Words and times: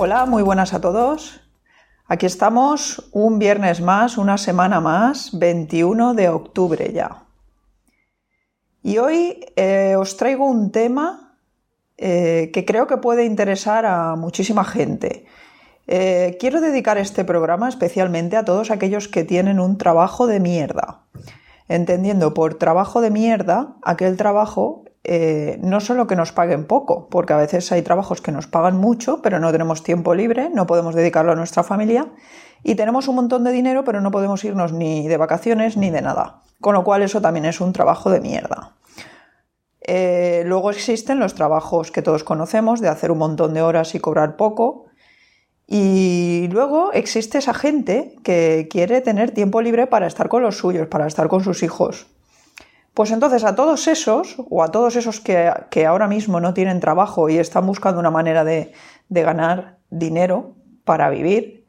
Hola, 0.00 0.26
muy 0.26 0.44
buenas 0.44 0.74
a 0.74 0.80
todos. 0.80 1.40
Aquí 2.06 2.24
estamos 2.24 3.10
un 3.10 3.40
viernes 3.40 3.80
más, 3.80 4.16
una 4.16 4.38
semana 4.38 4.80
más, 4.80 5.36
21 5.36 6.14
de 6.14 6.28
octubre 6.28 6.92
ya. 6.92 7.24
Y 8.80 8.98
hoy 8.98 9.44
eh, 9.56 9.96
os 9.98 10.16
traigo 10.16 10.46
un 10.46 10.70
tema 10.70 11.36
eh, 11.96 12.52
que 12.54 12.64
creo 12.64 12.86
que 12.86 12.98
puede 12.98 13.24
interesar 13.24 13.86
a 13.86 14.14
muchísima 14.14 14.62
gente. 14.62 15.26
Eh, 15.88 16.36
quiero 16.38 16.60
dedicar 16.60 16.96
este 16.96 17.24
programa 17.24 17.68
especialmente 17.68 18.36
a 18.36 18.44
todos 18.44 18.70
aquellos 18.70 19.08
que 19.08 19.24
tienen 19.24 19.58
un 19.58 19.78
trabajo 19.78 20.28
de 20.28 20.38
mierda. 20.38 21.06
Entendiendo 21.66 22.34
por 22.34 22.54
trabajo 22.54 23.00
de 23.00 23.10
mierda 23.10 23.74
aquel 23.82 24.16
trabajo 24.16 24.84
eh, 25.10 25.58
no 25.62 25.80
solo 25.80 26.06
que 26.06 26.16
nos 26.16 26.32
paguen 26.32 26.66
poco, 26.66 27.08
porque 27.08 27.32
a 27.32 27.38
veces 27.38 27.72
hay 27.72 27.80
trabajos 27.80 28.20
que 28.20 28.30
nos 28.30 28.46
pagan 28.46 28.76
mucho, 28.76 29.22
pero 29.22 29.40
no 29.40 29.50
tenemos 29.50 29.82
tiempo 29.82 30.14
libre, 30.14 30.50
no 30.50 30.66
podemos 30.66 30.94
dedicarlo 30.94 31.32
a 31.32 31.34
nuestra 31.34 31.62
familia, 31.62 32.08
y 32.62 32.74
tenemos 32.74 33.08
un 33.08 33.14
montón 33.14 33.42
de 33.42 33.50
dinero, 33.50 33.84
pero 33.84 34.02
no 34.02 34.10
podemos 34.10 34.44
irnos 34.44 34.74
ni 34.74 35.08
de 35.08 35.16
vacaciones 35.16 35.78
ni 35.78 35.88
de 35.88 36.02
nada. 36.02 36.42
Con 36.60 36.74
lo 36.74 36.84
cual 36.84 37.02
eso 37.02 37.22
también 37.22 37.46
es 37.46 37.62
un 37.62 37.72
trabajo 37.72 38.10
de 38.10 38.20
mierda. 38.20 38.76
Eh, 39.80 40.42
luego 40.44 40.70
existen 40.70 41.18
los 41.20 41.34
trabajos 41.34 41.90
que 41.90 42.02
todos 42.02 42.22
conocemos 42.22 42.82
de 42.82 42.88
hacer 42.88 43.10
un 43.10 43.16
montón 43.16 43.54
de 43.54 43.62
horas 43.62 43.94
y 43.94 44.00
cobrar 44.00 44.36
poco. 44.36 44.88
Y 45.66 46.48
luego 46.52 46.92
existe 46.92 47.38
esa 47.38 47.54
gente 47.54 48.14
que 48.22 48.68
quiere 48.70 49.00
tener 49.00 49.30
tiempo 49.30 49.62
libre 49.62 49.86
para 49.86 50.06
estar 50.06 50.28
con 50.28 50.42
los 50.42 50.58
suyos, 50.58 50.88
para 50.88 51.06
estar 51.06 51.28
con 51.28 51.42
sus 51.42 51.62
hijos. 51.62 52.08
Pues 52.98 53.12
entonces 53.12 53.44
a 53.44 53.54
todos 53.54 53.86
esos, 53.86 54.34
o 54.50 54.60
a 54.60 54.72
todos 54.72 54.96
esos 54.96 55.20
que, 55.20 55.86
ahora 55.86 56.08
mismo 56.08 56.40
no 56.40 56.52
tienen 56.52 56.80
trabajo 56.80 57.28
y 57.28 57.38
están 57.38 57.64
buscando 57.64 58.00
una 58.00 58.10
manera 58.10 58.42
de, 58.42 58.72
de 59.08 59.22
ganar 59.22 59.78
dinero 59.88 60.56
para 60.82 61.08
vivir, 61.08 61.64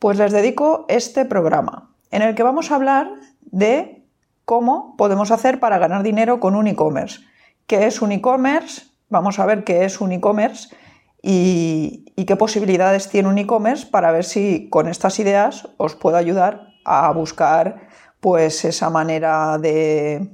pues 0.00 0.18
les 0.18 0.32
dedico 0.32 0.84
este 0.88 1.24
programa, 1.24 1.94
en 2.10 2.22
el 2.22 2.34
que 2.34 2.42
vamos 2.42 2.72
a 2.72 2.74
hablar 2.74 3.08
de 3.42 4.04
cómo 4.44 4.96
podemos 4.98 5.30
hacer 5.30 5.60
para 5.60 5.78
ganar 5.78 6.02
dinero 6.02 6.40
con 6.40 6.56
un 6.56 6.66
e-commerce. 6.66 7.20
¿Qué 7.68 7.86
es 7.86 8.02
un 8.02 8.10
e-commerce? 8.10 8.86
Vamos 9.08 9.38
a 9.38 9.46
ver 9.46 9.62
qué 9.62 9.84
es 9.84 10.00
un 10.00 10.10
e-commerce 10.10 10.74
y, 11.22 12.06
y, 12.16 12.24
qué 12.24 12.34
posibilidades 12.34 13.08
tiene 13.08 13.28
un 13.28 13.38
e-commerce 13.38 13.86
para 13.86 14.10
ver 14.10 14.24
si 14.24 14.68
con 14.68 14.88
estas 14.88 15.20
ideas 15.20 15.68
os 15.76 15.94
puedo 15.94 16.16
ayudar 16.16 16.70
a 16.84 17.12
buscar 17.12 17.86
pues 18.18 18.64
esa 18.64 18.90
manera 18.90 19.58
de, 19.58 20.28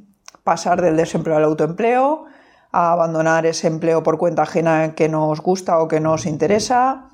pasar 0.45 0.83
del 0.83 0.97
desempleo 0.97 1.37
al 1.37 1.45
autoempleo, 1.45 2.25
a 2.73 2.93
abandonar 2.93 3.47
ese 3.47 3.67
empleo 3.67 4.03
por 4.03 4.19
cuenta 4.19 4.43
ajena 4.43 4.95
que 4.95 5.09
nos 5.09 5.41
gusta 5.41 5.79
o 5.79 5.89
que 5.89 6.01
nos 6.01 6.27
interesa, 6.27 7.11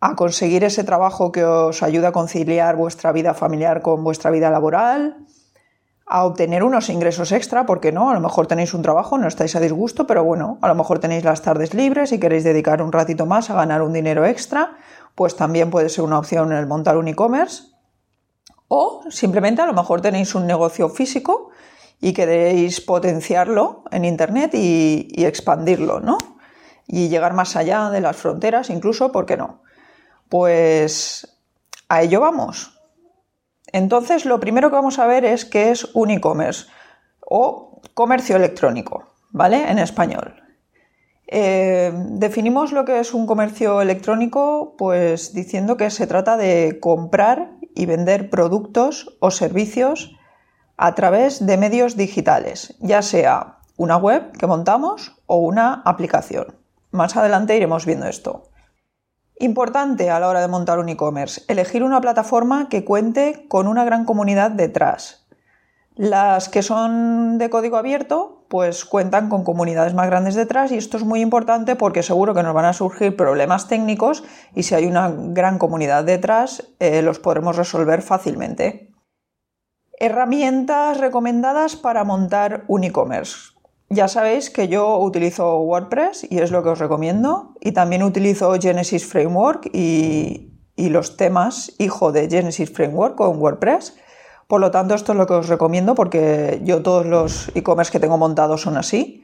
a 0.00 0.14
conseguir 0.14 0.64
ese 0.64 0.84
trabajo 0.84 1.32
que 1.32 1.44
os 1.44 1.82
ayuda 1.82 2.08
a 2.08 2.12
conciliar 2.12 2.76
vuestra 2.76 3.12
vida 3.12 3.34
familiar 3.34 3.82
con 3.82 4.04
vuestra 4.04 4.30
vida 4.30 4.50
laboral, 4.50 5.16
a 6.06 6.24
obtener 6.24 6.64
unos 6.64 6.88
ingresos 6.88 7.32
extra, 7.32 7.66
porque 7.66 7.92
no, 7.92 8.10
a 8.10 8.14
lo 8.14 8.20
mejor 8.20 8.46
tenéis 8.46 8.72
un 8.72 8.82
trabajo, 8.82 9.18
no 9.18 9.28
estáis 9.28 9.54
a 9.56 9.60
disgusto, 9.60 10.06
pero 10.06 10.24
bueno, 10.24 10.58
a 10.62 10.68
lo 10.68 10.74
mejor 10.74 11.00
tenéis 11.00 11.22
las 11.24 11.42
tardes 11.42 11.74
libres 11.74 12.12
y 12.12 12.20
queréis 12.20 12.44
dedicar 12.44 12.80
un 12.80 12.92
ratito 12.92 13.26
más 13.26 13.50
a 13.50 13.54
ganar 13.54 13.82
un 13.82 13.92
dinero 13.92 14.24
extra, 14.24 14.76
pues 15.14 15.36
también 15.36 15.70
puede 15.70 15.88
ser 15.88 16.04
una 16.04 16.18
opción 16.18 16.52
el 16.52 16.66
montar 16.66 16.96
un 16.96 17.08
e-commerce. 17.08 17.64
O 18.68 19.02
simplemente 19.10 19.60
a 19.62 19.66
lo 19.66 19.74
mejor 19.74 20.00
tenéis 20.00 20.34
un 20.34 20.46
negocio 20.46 20.88
físico 20.88 21.50
y 22.00 22.12
queréis 22.12 22.80
potenciarlo 22.80 23.84
en 23.90 24.04
Internet 24.04 24.52
y, 24.54 25.24
expandirlo, 25.24 26.00
¿no? 26.00 26.18
Y 26.86 27.08
llegar 27.08 27.34
más 27.34 27.56
allá 27.56 27.90
de 27.90 28.00
las 28.00 28.16
fronteras, 28.16 28.70
incluso, 28.70 29.12
¿por 29.12 29.26
qué 29.26 29.36
no? 29.36 29.62
Pues 30.28 31.38
a 31.88 32.02
ello 32.02 32.20
vamos. 32.20 32.78
Entonces, 33.72 34.24
lo 34.24 34.40
primero 34.40 34.70
que 34.70 34.76
vamos 34.76 34.98
a 34.98 35.06
ver 35.06 35.24
es 35.24 35.44
qué 35.44 35.70
es 35.70 35.88
un 35.94 36.10
e-commerce 36.10 36.66
o 37.20 37.82
comercio 37.94 38.36
electrónico, 38.36 39.14
¿vale? 39.30 39.70
En 39.70 39.78
español. 39.78 40.42
Eh, 41.26 41.92
definimos 41.94 42.72
lo 42.72 42.86
que 42.86 43.00
es 43.00 43.12
un 43.12 43.26
comercio 43.26 43.82
electrónico, 43.82 44.76
pues 44.78 45.34
diciendo 45.34 45.76
que 45.76 45.90
se 45.90 46.06
trata 46.06 46.38
de 46.38 46.78
comprar 46.80 47.50
y 47.74 47.84
vender 47.84 48.30
productos 48.30 49.18
o 49.20 49.30
servicios 49.30 50.17
a 50.78 50.94
través 50.94 51.44
de 51.44 51.56
medios 51.56 51.96
digitales, 51.96 52.74
ya 52.78 53.02
sea 53.02 53.58
una 53.76 53.96
web 53.96 54.32
que 54.32 54.46
montamos 54.46 55.16
o 55.26 55.38
una 55.38 55.82
aplicación. 55.84 56.56
Más 56.92 57.16
adelante 57.16 57.56
iremos 57.56 57.84
viendo 57.84 58.06
esto. 58.06 58.44
Importante 59.40 60.10
a 60.10 60.20
la 60.20 60.28
hora 60.28 60.40
de 60.40 60.48
montar 60.48 60.78
un 60.78 60.88
e-commerce, 60.88 61.42
elegir 61.48 61.82
una 61.82 62.00
plataforma 62.00 62.68
que 62.68 62.84
cuente 62.84 63.46
con 63.48 63.66
una 63.66 63.84
gran 63.84 64.04
comunidad 64.04 64.52
detrás. 64.52 65.26
Las 65.96 66.48
que 66.48 66.62
son 66.62 67.38
de 67.38 67.50
código 67.50 67.76
abierto, 67.76 68.46
pues 68.48 68.84
cuentan 68.84 69.28
con 69.28 69.42
comunidades 69.42 69.94
más 69.94 70.06
grandes 70.06 70.36
detrás 70.36 70.70
y 70.70 70.76
esto 70.76 70.96
es 70.96 71.04
muy 71.04 71.20
importante 71.20 71.74
porque 71.74 72.04
seguro 72.04 72.34
que 72.34 72.44
nos 72.44 72.54
van 72.54 72.66
a 72.66 72.72
surgir 72.72 73.16
problemas 73.16 73.66
técnicos 73.66 74.22
y 74.54 74.62
si 74.62 74.76
hay 74.76 74.86
una 74.86 75.12
gran 75.12 75.58
comunidad 75.58 76.04
detrás, 76.04 76.68
eh, 76.78 77.02
los 77.02 77.18
podremos 77.18 77.56
resolver 77.56 78.00
fácilmente. 78.00 78.87
Herramientas 80.00 80.98
recomendadas 80.98 81.74
para 81.74 82.04
montar 82.04 82.64
un 82.68 82.84
e-commerce. 82.84 83.58
Ya 83.90 84.06
sabéis 84.06 84.48
que 84.48 84.68
yo 84.68 84.96
utilizo 84.98 85.58
WordPress 85.58 86.24
y 86.30 86.38
es 86.38 86.52
lo 86.52 86.62
que 86.62 86.68
os 86.68 86.78
recomiendo. 86.78 87.54
Y 87.60 87.72
también 87.72 88.04
utilizo 88.04 88.54
Genesis 88.60 89.04
Framework 89.04 89.70
y, 89.72 90.52
los 90.76 91.16
temas 91.16 91.72
hijo 91.78 92.12
de 92.12 92.30
Genesis 92.30 92.70
Framework 92.70 93.16
con 93.16 93.42
WordPress. 93.42 93.96
Por 94.46 94.60
lo 94.60 94.70
tanto, 94.70 94.94
esto 94.94 95.12
es 95.12 95.18
lo 95.18 95.26
que 95.26 95.34
os 95.34 95.48
recomiendo 95.48 95.96
porque 95.96 96.60
yo 96.62 96.80
todos 96.82 97.04
los 97.04 97.50
e-commerce 97.56 97.90
que 97.90 97.98
tengo 97.98 98.16
montados 98.16 98.62
son 98.62 98.76
así. 98.76 99.17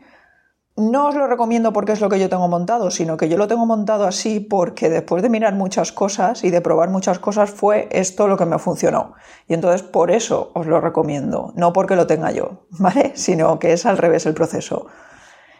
No 0.77 1.07
os 1.07 1.15
lo 1.15 1.29
recomiendo 1.29 1.73
porque 1.73 1.93
es 1.93 2.01
lo 2.01 2.09
que 2.09 2.19
yo 2.19 2.29
tengo 2.29 2.49
montado, 2.49 2.91
sino 2.91 3.17
que 3.17 3.29
yo 3.29 3.37
lo 3.37 3.47
tengo 3.47 3.65
montado 3.65 4.07
así 4.07 4.41
porque 4.41 4.91
después 4.91 5.23
de 5.23 5.29
mirar 5.29 5.55
muchas 5.55 5.93
cosas 5.93 6.43
y 6.43 6.51
de 6.51 6.61
probar 6.61 6.91
muchas 6.91 7.21
cosas 7.21 7.53
fue 7.53 7.89
esto 7.93 8.27
lo 8.27 8.37
que 8.37 8.45
me 8.45 8.59
funcionó. 8.59 9.15
Y 9.47 9.55
entonces 9.55 9.85
por 9.85 10.11
eso 10.11 10.51
os 10.53 10.67
lo 10.67 10.81
recomiendo, 10.81 11.53
no 11.55 11.73
porque 11.73 11.95
lo 11.95 12.09
tenga 12.09 12.33
yo, 12.33 12.67
¿vale? 12.71 13.12
Sino 13.15 13.61
que 13.61 13.73
es 13.73 13.87
al 13.87 13.99
revés 13.99 14.27
el 14.27 14.35
proceso. 14.35 14.87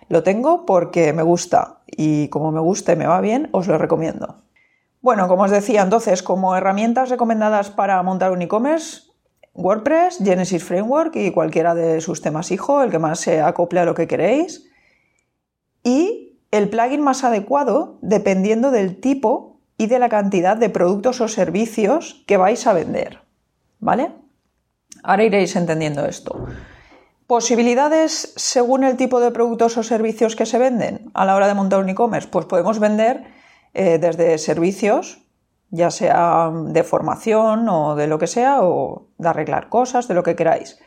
Lo 0.09 0.25
tengo 0.25 0.67
porque 0.67 1.13
me 1.13 1.23
gusta 1.23 1.83
y 1.87 2.27
como 2.27 2.51
me 2.51 2.61
gusta 2.61 2.93
y 2.93 2.97
me 2.97 3.07
va 3.07 3.21
bien, 3.21 3.49
os 3.53 3.69
lo 3.69 3.79
recomiendo. 3.79 4.43
Bueno, 5.01 5.29
como 5.29 5.45
os 5.45 5.51
decía, 5.53 5.83
entonces, 5.83 6.25
como 6.25 6.57
herramientas 6.57 7.11
recomendadas 7.11 7.71
para 7.71 8.03
montar 8.03 8.33
un 8.33 8.43
e-commerce, 8.43 9.03
WordPress, 9.55 10.19
Genesis 10.25 10.65
Framework 10.65 11.15
y 11.15 11.31
cualquiera 11.31 11.75
de 11.77 12.01
sus 12.01 12.21
temas 12.21 12.51
hijo, 12.51 12.83
el 12.83 12.91
que 12.91 12.99
más 12.99 13.21
se 13.21 13.41
acople 13.41 13.79
a 13.79 13.85
lo 13.85 13.95
que 13.95 14.09
queréis 14.09 14.74
el 16.55 16.69
plugin 16.69 17.01
más 17.01 17.25
adecuado 17.25 17.99
dependiendo 18.01 18.71
del 18.71 19.01
tipo 19.01 19.59
y 19.77 19.89
de 19.89 19.99
la 19.99 20.09
cantidad 20.09 20.57
de 20.57 20.71
productos 20.71 21.21
o 21.21 21.27
servicios 21.27 22.23
que 22.29 22.37
vais 22.37 22.65
a 22.69 22.73
vender. 22.73 23.23
¿Vale? 23.81 24.13
Ahora 25.03 25.25
iréis 25.25 25.57
entendiendo 25.57 26.07
esto. 26.07 26.47
Posibilidades 27.27 28.33
según 28.37 28.85
el 28.85 28.97
tipo 28.97 29.19
de 29.19 29.33
productos 29.33 29.77
o 29.79 29.83
servicios 29.83 30.37
que 30.37 30.47
se 30.47 30.59
venden 30.59 31.11
a 31.13 31.25
la 31.25 31.35
hora 31.35 31.49
de 31.49 31.55
montar 31.55 31.81
un 31.81 31.89
e-commerce. 31.89 32.29
Pues 32.29 32.47
podemos 32.47 32.79
vender 32.79 33.25
eh, 33.73 33.99
desde 33.99 34.39
servicios, 34.39 35.27
ya 35.71 35.91
sea 35.91 36.53
de 36.55 36.85
formación 36.85 37.69
o 37.69 37.97
de 37.97 38.07
lo 38.07 38.21
que 38.21 38.29
sea, 38.29 38.63
o 38.63 39.09
de 39.19 39.29
arreglar 39.29 39.69
cosas, 39.69 40.07
de 40.07 40.15
lo 40.15 40.23
que 40.23 40.37
queráis. 40.37 40.79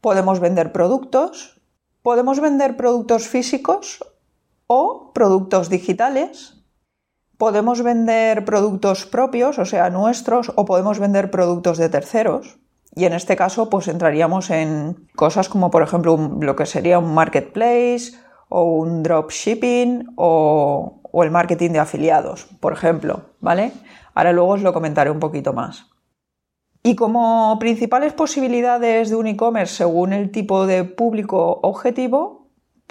Podemos 0.00 0.38
vender 0.38 0.70
productos, 0.70 1.60
podemos 2.02 2.38
vender 2.38 2.76
productos 2.76 3.26
físicos 3.26 4.11
o 4.72 5.12
productos 5.12 5.68
digitales. 5.68 6.64
Podemos 7.36 7.82
vender 7.82 8.44
productos 8.44 9.04
propios, 9.04 9.58
o 9.58 9.64
sea, 9.64 9.90
nuestros, 9.90 10.52
o 10.56 10.64
podemos 10.64 10.98
vender 10.98 11.30
productos 11.30 11.76
de 11.76 11.88
terceros. 11.88 12.58
Y 12.94 13.04
en 13.04 13.12
este 13.12 13.36
caso, 13.36 13.68
pues 13.68 13.88
entraríamos 13.88 14.50
en 14.50 15.08
cosas 15.16 15.48
como, 15.48 15.70
por 15.70 15.82
ejemplo, 15.82 16.16
lo 16.40 16.56
que 16.56 16.66
sería 16.66 16.98
un 16.98 17.14
marketplace 17.14 18.12
o 18.48 18.64
un 18.64 19.02
dropshipping 19.02 20.12
o, 20.16 21.00
o 21.02 21.22
el 21.22 21.30
marketing 21.30 21.70
de 21.70 21.78
afiliados, 21.78 22.46
por 22.60 22.72
ejemplo, 22.72 23.30
¿vale? 23.40 23.72
Ahora 24.14 24.32
luego 24.32 24.52
os 24.52 24.62
lo 24.62 24.72
comentaré 24.72 25.10
un 25.10 25.20
poquito 25.20 25.52
más. 25.52 25.86
Y 26.82 26.96
como 26.96 27.56
principales 27.60 28.12
posibilidades 28.12 29.10
de 29.10 29.16
un 29.16 29.26
e-commerce 29.26 29.76
según 29.76 30.12
el 30.12 30.30
tipo 30.30 30.66
de 30.66 30.84
público 30.84 31.60
objetivo, 31.62 32.41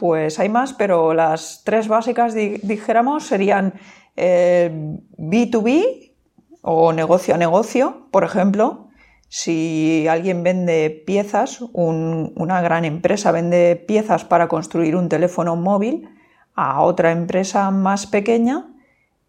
pues 0.02 0.40
hay 0.40 0.50
más, 0.50 0.74
pero 0.74 1.14
las 1.14 1.62
tres 1.64 1.88
básicas, 1.88 2.34
dijéramos, 2.34 3.28
serían 3.28 3.76
B2B 4.18 5.68
eh, 5.68 6.16
o 6.64 6.92
negocio 6.92 7.36
a 7.36 7.38
negocio, 7.38 8.08
por 8.10 8.24
ejemplo, 8.24 8.88
si 9.28 10.08
alguien 10.08 10.42
vende 10.42 11.04
piezas, 11.06 11.62
una 11.72 12.62
gran 12.62 12.84
empresa 12.84 13.32
vende 13.32 13.76
piezas 13.76 14.26
para 14.26 14.48
construir 14.48 14.96
un 14.96 15.08
teléfono 15.08 15.56
móvil 15.56 16.10
a 16.56 16.82
otra 16.82 17.12
empresa 17.12 17.70
más 17.70 18.08
pequeña 18.08 18.74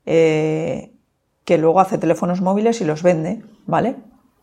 eh, 0.06 0.94
que 1.44 1.58
luego 1.58 1.80
hace 1.80 1.98
teléfonos 1.98 2.40
móviles 2.40 2.80
y 2.80 2.86
los 2.86 3.02
vende, 3.02 3.42
¿vale? 3.66 3.96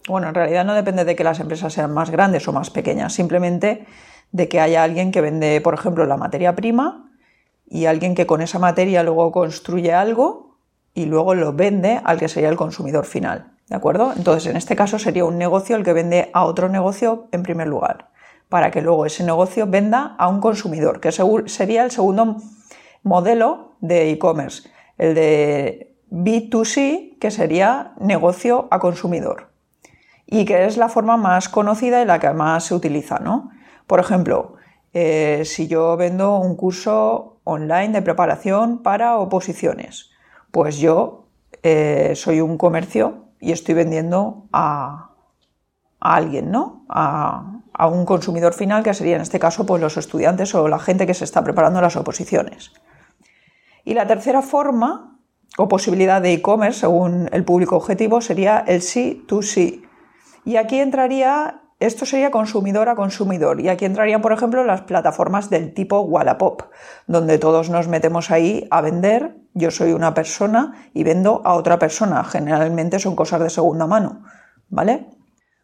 Bueno, 0.07 0.27
en 0.27 0.35
realidad 0.35 0.63
no 0.63 0.75
depende 0.75 1.05
de 1.05 1.15
que 1.15 1.23
las 1.23 1.39
empresas 1.39 1.73
sean 1.73 1.91
más 1.91 2.11
grandes 2.11 2.47
o 2.47 2.53
más 2.53 2.69
pequeñas, 2.69 3.13
simplemente 3.13 3.87
de 4.31 4.47
que 4.47 4.59
haya 4.59 4.83
alguien 4.83 5.11
que 5.11 5.21
vende, 5.21 5.61
por 5.61 5.73
ejemplo, 5.73 6.05
la 6.05 6.17
materia 6.17 6.55
prima 6.55 7.11
y 7.67 7.85
alguien 7.85 8.15
que 8.15 8.25
con 8.25 8.41
esa 8.41 8.59
materia 8.59 9.03
luego 9.03 9.31
construye 9.31 9.93
algo 9.93 10.57
y 10.93 11.05
luego 11.05 11.35
lo 11.35 11.53
vende 11.53 12.01
al 12.03 12.19
que 12.19 12.27
sería 12.27 12.49
el 12.49 12.55
consumidor 12.55 13.05
final. 13.05 13.53
¿De 13.67 13.75
acuerdo? 13.75 14.13
Entonces, 14.17 14.49
en 14.49 14.57
este 14.57 14.75
caso 14.75 14.97
sería 14.97 15.25
un 15.25 15.37
negocio 15.37 15.75
el 15.75 15.83
que 15.83 15.93
vende 15.93 16.31
a 16.33 16.43
otro 16.45 16.69
negocio 16.69 17.27
en 17.31 17.43
primer 17.43 17.67
lugar, 17.67 18.09
para 18.49 18.71
que 18.71 18.81
luego 18.81 19.05
ese 19.05 19.23
negocio 19.23 19.67
venda 19.67 20.15
a 20.17 20.27
un 20.27 20.41
consumidor, 20.41 20.99
que 20.99 21.11
sería 21.11 21.83
el 21.83 21.91
segundo 21.91 22.37
modelo 23.03 23.75
de 23.79 24.09
e-commerce, 24.09 24.69
el 24.97 25.13
de 25.13 25.95
B2C, 26.09 27.19
que 27.19 27.29
sería 27.29 27.93
negocio 27.99 28.67
a 28.71 28.79
consumidor, 28.79 29.51
y 30.25 30.45
que 30.45 30.65
es 30.65 30.77
la 30.77 30.89
forma 30.89 31.15
más 31.15 31.47
conocida 31.47 32.01
y 32.01 32.05
la 32.05 32.19
que 32.19 32.31
más 32.31 32.65
se 32.65 32.73
utiliza, 32.73 33.19
¿no? 33.19 33.51
Por 33.89 33.99
ejemplo, 33.99 34.53
eh, 34.93 35.41
si 35.45 35.67
yo 35.67 35.97
vendo 35.97 36.37
un 36.37 36.55
curso 36.55 37.39
online 37.43 37.89
de 37.89 38.03
preparación 38.03 38.83
para 38.83 39.17
oposiciones, 39.17 40.11
pues 40.51 40.77
yo 40.77 41.25
eh, 41.63 42.13
soy 42.13 42.39
un 42.39 42.59
comercio 42.59 43.29
y 43.39 43.51
estoy 43.51 43.73
vendiendo 43.73 44.45
a, 44.53 45.15
alguien, 45.99 46.51
¿no? 46.51 46.85
A, 46.87 47.61
un 47.89 48.05
consumidor 48.05 48.53
final, 48.53 48.83
que 48.83 48.93
sería 48.93 49.15
en 49.15 49.23
este 49.23 49.39
caso 49.39 49.65
pues, 49.65 49.81
los 49.81 49.97
estudiantes 49.97 50.53
o 50.53 50.67
la 50.67 50.77
gente 50.77 51.07
que 51.07 51.15
se 51.15 51.23
está 51.23 51.43
preparando 51.43 51.81
las 51.81 51.95
oposiciones. 51.95 52.71
Y 53.85 53.95
la 53.95 54.05
tercera 54.05 54.43
forma 54.43 55.17
o 55.57 55.67
posibilidad 55.67 56.21
de 56.21 56.33
e-commerce, 56.33 56.81
según 56.81 57.27
el 57.31 57.43
público 57.43 57.75
objetivo, 57.75 58.21
sería 58.21 58.63
el 58.67 58.81
C2C. 58.81 59.81
Y 60.45 60.57
aquí 60.57 60.79
entraría, 60.79 61.63
esto 61.79 62.05
sería 62.05 62.31
consumidor 62.31 62.89
a 62.89 62.95
consumidor. 62.95 63.61
Y 63.61 63.69
aquí 63.69 63.85
entrarían, 63.85 64.21
por 64.21 64.33
ejemplo, 64.33 64.63
las 64.63 64.81
plataformas 64.81 65.49
del 65.49 65.73
tipo 65.73 66.01
Wallapop, 66.01 66.63
donde 67.07 67.37
todos 67.37 67.69
nos 67.69 67.87
metemos 67.87 68.31
ahí 68.31 68.67
a 68.69 68.81
vender 68.81 69.39
yo 69.53 69.71
soy 69.71 69.93
una 69.93 70.13
persona 70.13 70.89
y 70.93 71.03
vendo 71.03 71.41
a 71.43 71.53
otra 71.53 71.79
persona. 71.79 72.23
Generalmente 72.23 72.99
son 72.99 73.15
cosas 73.15 73.41
de 73.41 73.49
segunda 73.49 73.87
mano, 73.87 74.23
¿vale? 74.69 75.07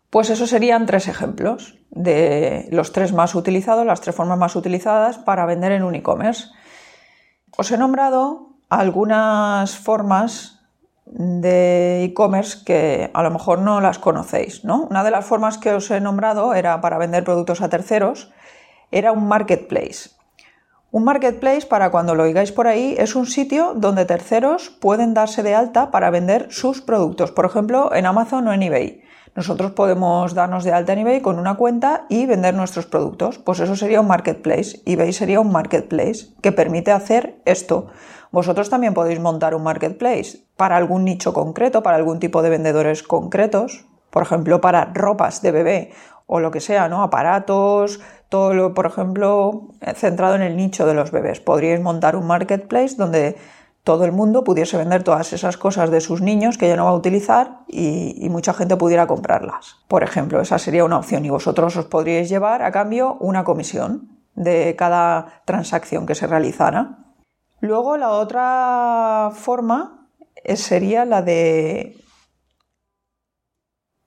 Pues 0.09 0.29
esos 0.29 0.49
serían 0.49 0.85
tres 0.85 1.07
ejemplos 1.07 1.77
de 1.91 2.67
los 2.71 2.91
tres 2.91 3.13
más 3.13 3.35
utilizados, 3.35 3.85
las 3.85 4.01
tres 4.01 4.15
formas 4.15 4.37
más 4.37 4.55
utilizadas 4.55 5.17
para 5.17 5.45
vender 5.45 5.71
en 5.71 5.83
un 5.83 5.95
e-commerce. 5.95 6.47
Os 7.57 7.71
he 7.71 7.77
nombrado 7.77 8.57
algunas 8.69 9.77
formas 9.77 10.54
de 11.05 12.03
e-commerce 12.03 12.65
que 12.65 13.11
a 13.13 13.23
lo 13.23 13.31
mejor 13.31 13.59
no 13.59 13.79
las 13.79 13.99
conocéis, 13.99 14.65
¿no? 14.65 14.87
Una 14.89 15.03
de 15.03 15.11
las 15.11 15.25
formas 15.25 15.57
que 15.57 15.71
os 15.73 15.89
he 15.91 15.99
nombrado 16.01 16.53
era 16.53 16.81
para 16.81 16.97
vender 16.97 17.23
productos 17.23 17.61
a 17.61 17.69
terceros, 17.69 18.31
era 18.91 19.11
un 19.11 19.27
marketplace. 19.27 20.09
Un 20.91 21.03
marketplace, 21.03 21.67
para 21.67 21.91
cuando 21.91 22.15
lo 22.15 22.23
oigáis 22.23 22.51
por 22.51 22.67
ahí, 22.67 22.95
es 22.97 23.15
un 23.15 23.25
sitio 23.25 23.73
donde 23.75 24.05
terceros 24.05 24.69
pueden 24.69 25.13
darse 25.13 25.43
de 25.43 25.53
alta 25.53 25.91
para 25.91 26.09
vender 26.09 26.47
sus 26.51 26.81
productos, 26.81 27.31
por 27.31 27.45
ejemplo, 27.45 27.93
en 27.93 28.05
Amazon 28.05 28.47
o 28.47 28.53
en 28.53 28.63
eBay. 28.63 29.04
Nosotros 29.35 29.71
podemos 29.71 30.33
darnos 30.33 30.63
de 30.63 30.71
alta 30.71 30.93
en 30.93 30.99
eBay 30.99 31.19
con 31.19 31.39
una 31.39 31.55
cuenta 31.55 32.05
y 32.07 32.25
vender 32.25 32.53
nuestros 32.53 32.85
productos. 32.85 33.37
Pues 33.37 33.59
eso 33.59 33.75
sería 33.75 33.99
un 33.99 34.07
marketplace. 34.07 34.81
eBay 34.85 35.11
sería 35.11 35.41
un 35.41 35.51
marketplace 35.51 36.27
que 36.41 36.53
permite 36.53 36.93
hacer 36.93 37.41
esto. 37.43 37.87
Vosotros 38.31 38.69
también 38.69 38.93
podéis 38.93 39.19
montar 39.19 39.53
un 39.53 39.63
marketplace 39.63 40.39
para 40.55 40.77
algún 40.77 41.03
nicho 41.03 41.33
concreto, 41.33 41.83
para 41.83 41.97
algún 41.97 42.19
tipo 42.19 42.41
de 42.41 42.49
vendedores 42.49 43.03
concretos, 43.03 43.85
por 44.09 44.23
ejemplo, 44.23 44.61
para 44.61 44.85
ropas 44.93 45.41
de 45.41 45.51
bebé 45.51 45.91
o 46.27 46.39
lo 46.39 46.49
que 46.49 46.61
sea, 46.61 46.87
¿no? 46.87 47.03
Aparatos, 47.03 47.99
todo 48.29 48.53
lo, 48.53 48.73
por 48.73 48.85
ejemplo, 48.85 49.67
centrado 49.95 50.35
en 50.35 50.43
el 50.43 50.55
nicho 50.55 50.85
de 50.85 50.93
los 50.93 51.11
bebés. 51.11 51.41
Podríais 51.41 51.81
montar 51.81 52.15
un 52.15 52.25
marketplace 52.25 52.95
donde 52.95 53.35
todo 53.85 54.03
el 54.03 54.11
mundo 54.11 54.43
pudiese 54.43 54.77
vender 54.77 55.03
todas 55.03 55.31
esas 55.31 55.57
cosas 55.57 55.91
de 55.91 56.01
sus 56.01 56.19
niños 56.19 56.57
que 56.57 56.67
ya 56.67 56.75
no 56.75 56.85
va 56.85 56.89
a 56.89 56.95
utilizar 56.95 57.59
y, 57.67 58.27
mucha 58.31 58.51
gente 58.53 58.75
pudiera 58.75 59.05
comprarlas. 59.05 59.77
Por 59.87 60.03
ejemplo, 60.03 60.41
esa 60.41 60.57
sería 60.57 60.83
una 60.83 60.97
opción 60.97 61.23
y 61.23 61.29
vosotros 61.29 61.77
os 61.77 61.85
podríais 61.85 62.27
llevar 62.27 62.63
a 62.63 62.71
cambio 62.71 63.15
una 63.21 63.43
comisión 63.43 64.09
de 64.33 64.75
cada 64.75 65.43
transacción 65.45 66.07
que 66.07 66.15
se 66.15 66.25
realizara. 66.25 66.97
Luego 67.61 67.95
la 67.95 68.09
otra 68.09 69.29
forma 69.33 70.09
sería 70.55 71.05
la 71.05 71.21
de 71.21 71.95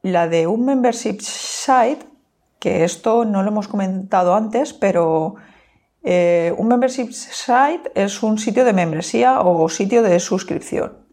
la 0.03 0.27
de 0.27 0.49
un 0.49 0.65
membership 0.65 1.21
site 1.21 2.05
que 2.59 2.83
esto 2.83 3.25
no 3.25 3.45
lo 3.45 3.51
hemos 3.51 3.69
comentado 3.69 4.35
antes, 4.35 4.75
pero 4.75 5.37
eh, 6.11 6.55
un 6.57 6.69
membership 6.69 7.13
site 7.13 7.93
es 7.95 8.23
un 8.23 8.39
sitio 8.39 8.65
de 8.65 8.73
membresía 8.73 9.43
o 9.43 9.69
sitio 9.69 10.03
de 10.03 10.19
suscripción. 10.21 11.05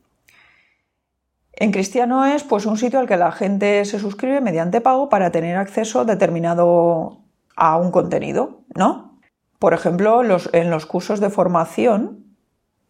En 1.51 1.73
cristiano 1.73 2.23
es 2.23 2.45
pues 2.45 2.65
un 2.65 2.77
sitio 2.77 2.99
al 2.99 3.05
que 3.05 3.17
la 3.17 3.33
gente 3.33 3.83
se 3.83 3.99
suscribe 3.99 4.39
mediante 4.39 4.79
pago 4.79 5.09
para 5.09 5.31
tener 5.31 5.57
acceso 5.57 6.05
determinado 6.05 7.25
a 7.57 7.75
un 7.75 7.91
contenido, 7.91 8.61
¿no? 8.73 9.19
Por 9.59 9.73
ejemplo, 9.73 10.21
en 10.23 10.69
los 10.69 10.85
cursos 10.85 11.19
de 11.19 11.29
formación, 11.29 12.33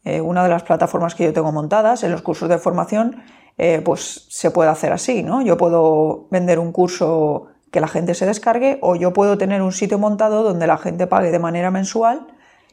eh, 0.04 0.22
una 0.22 0.44
de 0.44 0.50
las 0.50 0.62
plataformas 0.62 1.16
que 1.16 1.24
yo 1.24 1.34
tengo 1.34 1.51
montadas, 1.51 2.04
en 2.04 2.12
los 2.12 2.22
cursos 2.22 2.50
de 2.50 2.60
formación, 2.60 3.24
eh, 3.58 3.82
pues 3.84 4.27
se 4.29 4.51
puede 4.51 4.70
hacer 4.70 4.91
así, 4.91 5.24
¿no? 5.24 5.41
Yo 5.41 5.58
puedo 5.58 6.27
vender 6.29 6.60
un 6.60 6.72
curso 6.72 7.48
que 7.75 7.82
la 7.82 7.89
gente 7.89 8.13
se 8.13 8.25
descargue 8.25 8.79
o 8.79 8.96
yo 8.96 9.12
puedo 9.12 9.38
tener 9.38 9.62
un 9.62 9.74
sitio 9.74 10.00
montado 10.00 10.44
donde 10.44 10.65
la 10.65 10.77
gente 10.77 11.08
pague 11.08 11.29
de 11.29 11.39
manera 11.39 11.72
mensual 11.72 12.25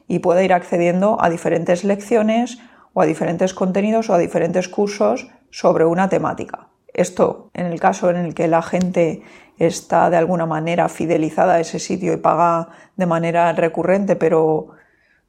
y 0.07 0.21
pueda 0.21 0.45
ir 0.45 0.53
accediendo 0.53 1.17
a 1.21 1.29
diferentes 1.29 1.83
lecciones 1.83 2.61
o 2.93 3.03
a 3.03 3.05
diferentes 3.05 3.53
contenidos 3.53 4.09
o 4.09 4.15
a 4.15 4.19
diferentes 4.19 4.69
cursos 4.69 5.27
sobre 5.51 5.87
una 5.87 6.09
temática. 6.09 6.69
Esto 6.95 7.51
en 7.53 7.67
el 7.67 7.81
caso 7.81 8.11
en 8.11 8.17
el 8.17 8.33
que 8.33 8.47
la 8.47 8.63
gente 8.63 9.23
está 9.59 10.09
de 10.09 10.19
alguna 10.19 10.47
manera 10.47 10.89
fidelizada 10.89 11.55
a 11.55 11.61
ese 11.61 11.81
sitio 11.81 12.13
y 12.13 12.19
paga 12.19 12.69
de 12.95 13.07
manera 13.07 13.53
recurrente, 13.55 14.15
pero, 14.15 14.69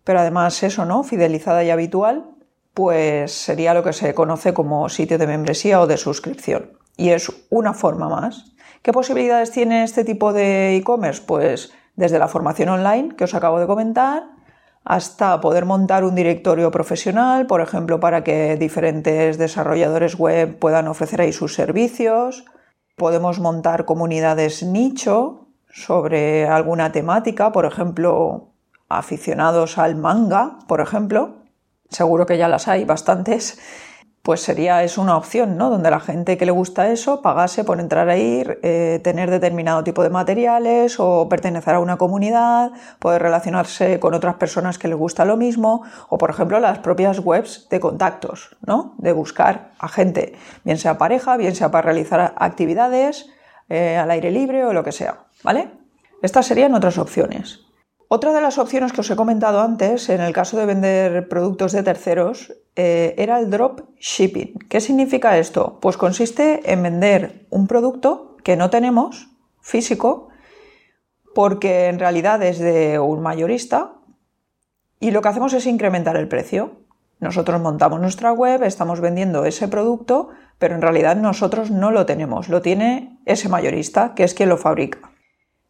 pero 0.04 0.20
además 0.20 0.62
eso, 0.62 0.86
¿no? 0.86 1.04
Fidelizada 1.04 1.64
y 1.64 1.72
habitual, 1.72 2.30
pues 2.76 3.32
sería 3.32 3.74
lo 3.74 3.84
que 3.84 3.94
se 3.94 4.14
conoce 4.14 4.54
como 4.54 4.88
sitio 4.90 5.18
de 5.18 5.26
membresía 5.26 5.82
o 5.82 5.88
de 5.88 5.98
suscripción. 5.98 6.78
Y 6.96 7.10
es 7.10 7.32
una 7.50 7.74
forma 7.74 8.08
más 8.08 8.53
¿Qué 8.84 8.92
posibilidades 8.92 9.52
tiene 9.52 9.86
este 9.86 10.04
tipo 10.04 10.34
de 10.34 10.76
e-commerce? 10.76 11.24
Pues 11.26 11.72
desde 11.96 12.20
la 12.20 12.28
formación 12.28 12.68
online 12.68 13.16
que 13.16 13.24
os 13.24 13.34
acabo 13.34 13.58
de 13.62 13.66
comentar 13.66 14.28
hasta 14.84 15.40
poder 15.40 15.64
montar 15.64 16.04
un 16.04 16.16
directorio 16.16 16.70
profesional, 16.70 17.48
por 17.48 17.62
ejemplo, 17.62 18.02
para 18.02 18.26
que 18.26 18.58
diferentes 18.58 19.38
desarrolladores 19.38 20.18
web 20.18 20.60
puedan 20.60 20.90
ofrecer 20.90 21.22
ahí 21.22 21.32
sus 21.32 21.56
servicios. 21.56 22.44
Podemos 22.98 23.40
montar 23.40 23.86
comunidades 23.86 24.64
nicho 24.64 25.48
sobre 25.72 26.46
alguna 26.46 26.92
temática, 26.92 27.54
por 27.54 27.64
ejemplo, 27.64 28.50
aficionados 28.90 29.78
al 29.78 29.96
manga, 29.96 30.60
por 30.68 30.82
ejemplo. 30.82 31.38
Seguro 31.88 32.26
que 32.26 32.38
ya 32.38 32.50
las 32.50 32.68
hay 32.68 32.84
bastantes 32.84 33.58
pues 34.24 34.40
sería 34.40 34.84
es 34.84 34.98
una 34.98 35.18
opción, 35.18 35.58
¿no? 35.58 35.70
Donde 35.70 35.92
la 35.92 36.00
gente 36.00 36.38
que 36.38 36.46
le 36.46 36.54
gusta 36.54 36.90
eso 36.90 37.22
pagase 37.22 37.66
por 37.66 37.82
entrar 37.82 38.08
ahí, 38.08 38.42
eh, 38.64 39.02
tener 39.04 39.30
determinado 39.30 39.84
tipo 39.84 40.02
de 40.02 40.10
materiales 40.10 40.98
o 40.98 41.28
pertenecer 41.28 41.76
a 41.76 41.80
una 41.82 41.98
comunidad, 41.98 42.72
poder 43.00 43.22
relacionarse 43.22 44.00
con 44.00 44.14
otras 44.14 44.36
personas 44.36 44.80
que 44.80 44.88
les 44.88 44.98
gusta 44.98 45.26
lo 45.26 45.36
mismo, 45.36 45.84
o 46.08 46.18
por 46.18 46.30
ejemplo 46.30 46.62
las 46.62 46.80
propias 46.80 47.20
webs 47.20 47.68
de 47.70 47.82
contactos, 47.82 48.56
¿no? 48.66 48.96
De 48.98 49.12
buscar 49.12 49.72
a 49.78 49.90
gente, 49.90 50.36
bien 50.64 50.78
sea 50.78 50.98
pareja, 50.98 51.36
bien 51.36 51.54
sea 51.54 51.70
para 51.70 51.82
realizar 51.82 52.34
actividades 52.38 53.30
eh, 53.68 53.98
al 53.98 54.10
aire 54.10 54.32
libre 54.32 54.64
o 54.64 54.72
lo 54.72 54.86
que 54.86 54.94
sea, 54.94 55.26
¿vale? 55.44 55.70
Estas 56.22 56.46
serían 56.46 56.74
otras 56.76 56.98
opciones. 56.98 57.60
Otra 58.16 58.32
de 58.32 58.42
las 58.42 58.60
opciones 58.60 58.94
que 58.94 59.02
os 59.02 59.10
he 59.10 59.16
comentado 59.16 59.60
antes, 59.60 60.08
en 60.08 60.22
el 60.22 60.34
caso 60.34 60.56
de 60.56 60.68
vender 60.68 61.28
productos 61.28 61.72
de 61.72 61.82
terceros, 61.82 62.54
eh, 62.76 63.16
era 63.18 63.40
el 63.40 63.50
drop 63.50 63.82
shipping. 64.00 64.54
¿Qué 64.70 64.82
significa 64.82 65.40
esto? 65.40 65.80
Pues 65.82 65.98
consiste 65.98 66.62
en 66.72 66.84
vender 66.84 67.48
un 67.50 67.66
producto 67.66 68.38
que 68.44 68.56
no 68.56 68.70
tenemos 68.70 69.30
físico 69.62 70.28
porque 71.34 71.88
en 71.88 71.98
realidad 71.98 72.44
es 72.44 72.60
de 72.60 73.00
un 73.00 73.20
mayorista 73.24 73.96
y 75.00 75.10
lo 75.10 75.24
que 75.24 75.30
hacemos 75.30 75.54
es 75.54 75.66
incrementar 75.66 76.16
el 76.16 76.28
precio. 76.28 76.84
Nosotros 77.20 77.60
montamos 77.60 78.00
nuestra 78.00 78.32
web, 78.32 78.62
estamos 78.62 79.02
vendiendo 79.02 79.44
ese 79.46 79.68
producto, 79.68 80.30
pero 80.60 80.76
en 80.76 80.84
realidad 80.84 81.16
nosotros 81.16 81.72
no 81.72 81.90
lo 81.90 82.06
tenemos, 82.06 82.48
lo 82.48 82.62
tiene 82.62 83.18
ese 83.26 83.50
mayorista, 83.50 84.14
que 84.14 84.24
es 84.24 84.36
quien 84.36 84.50
lo 84.50 84.58
fabrica. 84.58 85.13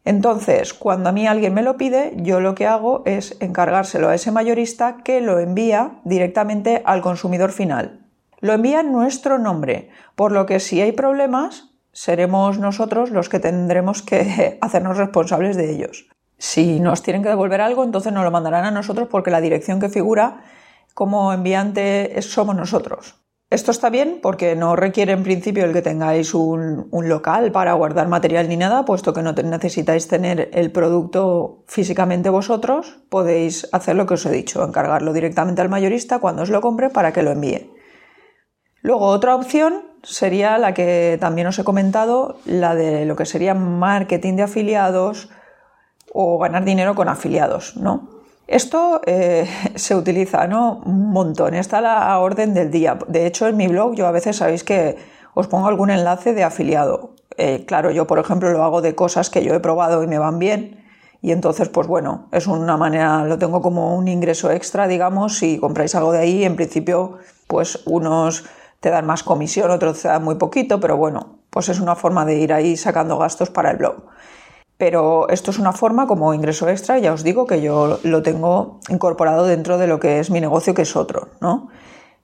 Entonces, 0.04 0.74
cuando 0.74 1.08
a 1.08 1.12
mí 1.12 1.26
alguien 1.26 1.54
me 1.54 1.62
lo 1.62 1.76
pide, 1.76 2.12
yo 2.16 2.40
lo 2.40 2.54
que 2.54 2.66
hago 2.66 3.02
es 3.06 3.36
encargárselo 3.40 4.08
a 4.08 4.14
ese 4.14 4.30
mayorista 4.30 4.98
que 5.02 5.20
lo 5.20 5.38
envía 5.40 6.00
directamente 6.04 6.82
al 6.84 7.00
consumidor 7.00 7.52
final. 7.52 8.06
Lo 8.40 8.52
envía 8.52 8.80
en 8.80 8.92
nuestro 8.92 9.38
nombre, 9.38 9.88
por 10.14 10.30
lo 10.30 10.44
que 10.44 10.60
si 10.60 10.82
hay 10.82 10.92
problemas, 10.92 11.70
seremos 11.92 12.58
nosotros 12.58 13.10
los 13.10 13.30
que 13.30 13.40
tendremos 13.40 14.02
que 14.02 14.58
hacernos 14.60 14.98
responsables 14.98 15.56
de 15.56 15.72
ellos. 15.72 16.06
Si 16.36 16.80
nos 16.80 17.02
tienen 17.02 17.22
que 17.22 17.30
devolver 17.30 17.62
algo, 17.62 17.84
entonces 17.84 18.12
nos 18.12 18.24
lo 18.24 18.30
mandarán 18.30 18.66
a 18.66 18.70
nosotros 18.70 19.08
porque 19.10 19.30
la 19.30 19.40
dirección 19.40 19.80
que 19.80 19.88
figura 19.88 20.42
como 20.92 21.32
enviante 21.32 22.20
somos 22.20 22.54
nosotros. 22.54 23.23
Esto 23.54 23.70
está 23.70 23.88
bien 23.88 24.18
porque 24.20 24.56
no 24.56 24.74
requiere 24.74 25.12
en 25.12 25.22
principio 25.22 25.64
el 25.64 25.72
que 25.72 25.80
tengáis 25.80 26.34
un, 26.34 26.88
local 26.90 27.52
para 27.52 27.72
guardar 27.74 28.08
material 28.08 28.48
ni 28.48 28.56
nada, 28.56 28.84
puesto 28.84 29.14
que 29.14 29.22
no 29.22 29.32
necesitáis 29.32 30.08
tener 30.08 30.50
el 30.52 30.72
producto 30.72 31.62
físicamente 31.68 32.30
vosotros, 32.30 32.98
podéis 33.08 33.68
hacer 33.70 33.94
lo 33.94 34.06
que 34.06 34.14
os 34.14 34.26
he 34.26 34.32
dicho, 34.32 34.64
encargarlo 34.64 35.12
directamente 35.12 35.62
al 35.62 35.68
mayorista 35.68 36.18
cuando 36.18 36.42
os 36.42 36.50
lo 36.50 36.60
compre 36.60 36.90
para 36.90 37.12
que 37.12 37.22
lo 37.22 37.30
envíe. 37.30 37.70
Luego 38.82 39.06
otra 39.06 39.36
opción 39.36 39.84
sería 40.02 40.58
la 40.58 40.74
que 40.74 41.16
también 41.20 41.46
os 41.46 41.56
he 41.56 41.62
comentado, 41.62 42.38
la 42.46 42.74
de 42.74 43.04
lo 43.04 43.14
que 43.14 43.24
sería 43.24 43.54
marketing 43.54 44.34
de 44.34 44.42
afiliados 44.42 45.30
o 46.12 46.40
ganar 46.40 46.64
dinero 46.64 46.96
con 46.96 47.08
afiliados, 47.08 47.76
¿no? 47.76 48.13
Esto 48.46 49.00
eh, 49.06 49.48
se 49.74 49.94
utiliza 49.94 50.46
¿no? 50.46 50.82
un 50.84 51.10
montón, 51.10 51.54
está 51.54 51.80
la 51.80 52.18
orden 52.18 52.54
del 52.54 52.70
día. 52.70 52.98
De 53.08 53.26
hecho, 53.26 53.46
en 53.46 53.56
mi 53.56 53.68
blog 53.68 53.94
yo 53.94 54.06
a 54.06 54.12
veces 54.12 54.36
sabéis 54.36 54.64
que 54.64 54.96
os 55.34 55.48
pongo 55.48 55.66
algún 55.66 55.90
enlace 55.90 56.34
de 56.34 56.44
afiliado. 56.44 57.14
Eh, 57.36 57.64
claro, 57.66 57.90
yo 57.90 58.06
por 58.06 58.18
ejemplo 58.18 58.52
lo 58.52 58.62
hago 58.62 58.80
de 58.80 58.94
cosas 58.94 59.30
que 59.30 59.42
yo 59.42 59.54
he 59.54 59.60
probado 59.60 60.02
y 60.02 60.06
me 60.06 60.18
van 60.18 60.38
bien. 60.38 60.84
Y 61.20 61.32
entonces, 61.32 61.70
pues 61.70 61.86
bueno, 61.86 62.28
es 62.32 62.46
una 62.46 62.76
manera, 62.76 63.24
lo 63.24 63.38
tengo 63.38 63.62
como 63.62 63.96
un 63.96 64.08
ingreso 64.08 64.50
extra, 64.50 64.86
digamos, 64.86 65.38
si 65.38 65.58
compráis 65.58 65.94
algo 65.94 66.12
de 66.12 66.18
ahí, 66.18 66.44
en 66.44 66.54
principio, 66.54 67.16
pues 67.46 67.82
unos 67.86 68.44
te 68.80 68.90
dan 68.90 69.06
más 69.06 69.22
comisión, 69.22 69.70
otros 69.70 70.02
te 70.02 70.08
dan 70.08 70.22
muy 70.22 70.34
poquito, 70.34 70.80
pero 70.80 70.98
bueno, 70.98 71.38
pues 71.48 71.70
es 71.70 71.80
una 71.80 71.96
forma 71.96 72.26
de 72.26 72.34
ir 72.34 72.52
ahí 72.52 72.76
sacando 72.76 73.16
gastos 73.16 73.48
para 73.48 73.70
el 73.70 73.78
blog. 73.78 74.04
Pero 74.76 75.28
esto 75.28 75.50
es 75.52 75.58
una 75.58 75.72
forma 75.72 76.06
como 76.06 76.34
ingreso 76.34 76.68
extra, 76.68 76.98
ya 76.98 77.12
os 77.12 77.22
digo 77.22 77.46
que 77.46 77.62
yo 77.62 78.00
lo 78.02 78.22
tengo 78.22 78.80
incorporado 78.88 79.46
dentro 79.46 79.78
de 79.78 79.86
lo 79.86 80.00
que 80.00 80.18
es 80.18 80.30
mi 80.30 80.40
negocio, 80.40 80.74
que 80.74 80.82
es 80.82 80.96
otro, 80.96 81.28
¿no? 81.40 81.68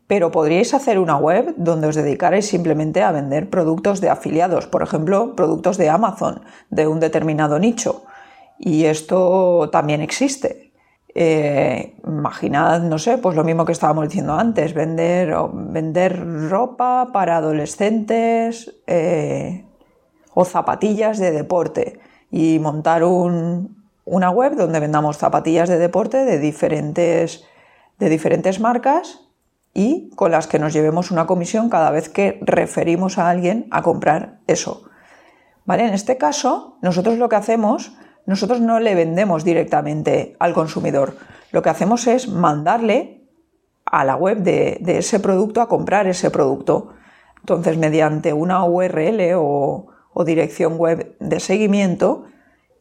Pero 0.09 0.33
podríais 0.33 0.75
hacer 0.75 0.99
una 0.99 1.17
web 1.17 1.55
donde 1.57 1.87
os 1.87 1.95
dedicarais 1.95 2.45
simplemente 2.45 3.03
a 3.03 3.13
vender 3.13 3.49
productos 3.49 4.01
de 4.01 4.11
afiliados, 4.11 4.67
por 4.67 4.83
ejemplo, 4.83 5.37
productos 5.37 5.79
de 5.79 5.89
Amazon, 5.89 6.43
de 6.71 6.89
un 6.89 6.99
determinado 6.99 7.61
nicho. 7.61 8.03
Y 8.59 8.87
esto 8.87 9.71
también 9.71 10.01
existe. 10.01 10.73
Eh, 11.15 11.97
imaginad, 12.05 12.83
no 12.83 12.99
sé, 12.99 13.19
pues 13.19 13.37
lo 13.37 13.45
mismo 13.45 13.65
que 13.65 13.73
estábamos 13.73 14.09
diciendo 14.09 14.35
antes, 14.35 14.75
vender, 14.75 15.33
vender 15.53 16.49
ropa 16.51 17.11
para 17.13 17.37
adolescentes 17.37 18.75
eh, 18.89 19.65
o 20.35 20.45
zapatillas 20.45 21.21
de 21.21 21.31
deporte 21.31 22.01
y 22.31 22.59
montar 22.59 23.03
una 23.05 24.31
web 24.31 24.57
donde 24.57 24.81
vendamos 24.81 25.19
zapatillas 25.19 25.69
de 25.69 25.79
deporte 25.79 26.25
de 26.25 26.39
diferentes, 26.39 27.45
de 27.99 28.09
diferentes 28.09 28.61
marcas 28.61 29.21
y 29.75 30.11
con 30.17 30.31
las 30.31 30.47
que 30.47 30.59
nos 30.59 30.73
llevemos 30.73 31.11
una 31.11 31.27
comisión 31.27 31.71
cada 31.71 31.91
vez 31.91 32.09
que 32.09 32.39
referimos 32.43 33.19
a 33.19 33.31
alguien 33.31 33.67
a 33.71 33.83
comprar 33.83 34.39
eso. 34.47 34.85
¿Vale? 35.65 35.87
En 35.87 35.95
este 35.95 36.17
caso, 36.17 36.79
nosotros 36.83 37.19
lo 37.19 37.29
que 37.29 37.37
hacemos, 37.37 37.93
nosotros 38.27 38.61
no 38.61 38.81
le 38.81 38.95
vendemos 38.95 39.45
directamente 39.45 40.37
al 40.39 40.55
consumidor. 40.55 41.17
Lo 41.53 41.63
que 41.63 41.71
hacemos 41.71 42.07
es 42.07 42.29
mandarle 42.29 43.29
a 43.85 44.05
la 44.05 44.17
web 44.17 44.39
de, 44.39 44.79
de 44.81 44.99
ese 44.99 45.21
producto 45.21 45.61
a 45.61 45.69
comprar 45.69 46.07
ese 46.07 46.31
producto. 46.31 46.95
Entonces, 47.39 47.77
mediante 47.77 48.33
una 48.33 48.65
URL 48.65 49.35
o, 49.37 49.87
o 50.21 50.25
dirección 50.25 50.77
web 50.77 51.17
de 51.19 51.41
seguimiento, 51.41 52.25